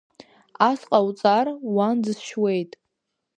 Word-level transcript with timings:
Ас 0.69 0.79
ҟоуҵар, 0.89 1.47
уан 1.75 1.97
дысшьуеит! 2.03 2.71